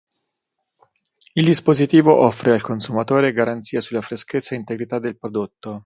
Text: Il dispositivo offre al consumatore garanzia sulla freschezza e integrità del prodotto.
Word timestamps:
Il 1.35 1.45
dispositivo 1.45 2.15
offre 2.25 2.53
al 2.53 2.61
consumatore 2.63 3.33
garanzia 3.33 3.81
sulla 3.81 4.01
freschezza 4.01 4.55
e 4.55 4.57
integrità 4.57 4.97
del 4.97 5.15
prodotto. 5.15 5.79